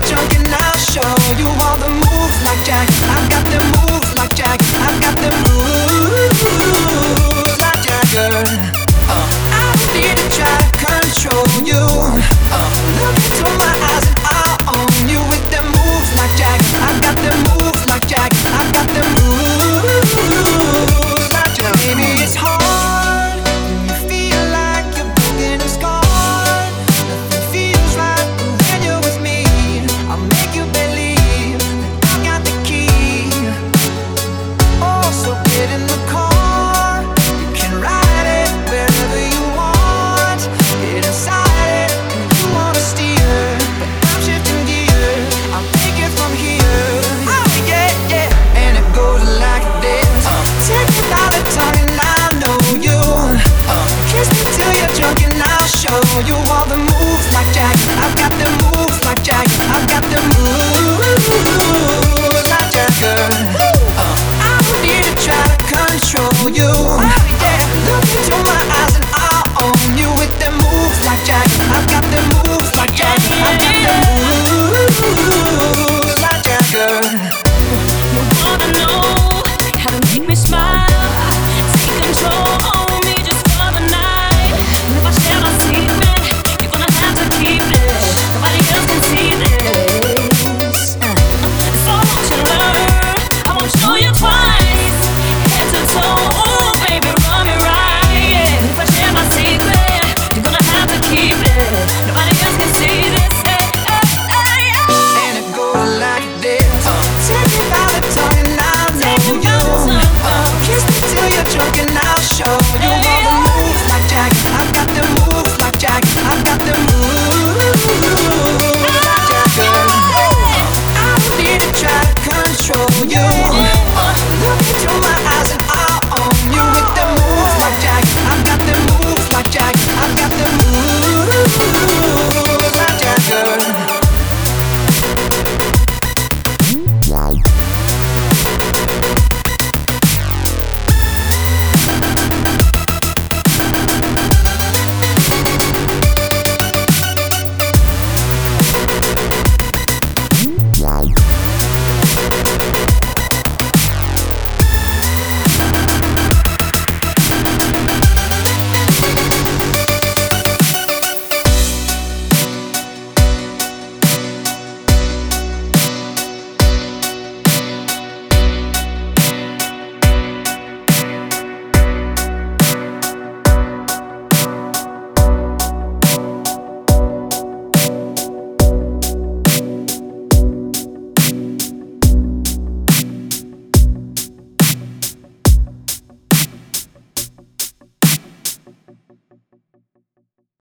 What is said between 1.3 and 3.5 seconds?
you all the moves like Jack.